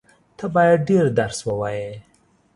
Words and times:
ته 0.37 0.45
بايد 0.53 0.79
ډېر 0.89 1.05
درس 1.19 1.39
ووایې. 1.47 1.91